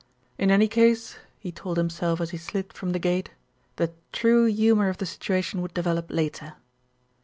[0.39, 3.29] In any case, he told himself as he slid from the gate,
[3.75, 6.55] the true humour of the situation would develop later.